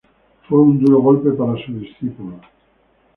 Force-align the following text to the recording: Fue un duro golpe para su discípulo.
Fue 0.49 0.57
un 0.59 0.79
duro 0.79 0.97
golpe 0.99 1.29
para 1.33 1.63
su 1.63 1.73
discípulo. 1.77 2.39